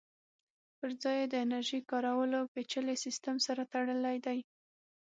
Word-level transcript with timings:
پرځای 0.79 1.15
یې 1.21 1.25
د 1.29 1.35
انرژۍ 1.45 1.81
کارولو 1.91 2.41
پېچلي 2.53 2.95
سیسټم 3.03 3.35
سره 3.47 3.61
تړلی 3.73 4.17
دی 4.25 4.39